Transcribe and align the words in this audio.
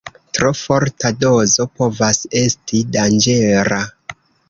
Tro 0.37 0.47
forta 0.59 1.11
dozo 1.25 1.67
povas 1.81 2.25
esti 2.43 2.83
danĝera. 2.99 3.83